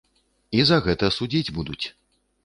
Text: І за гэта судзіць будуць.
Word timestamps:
І 0.59 0.63
за 0.69 0.79
гэта 0.87 1.09
судзіць 1.17 1.53
будуць. 1.59 1.85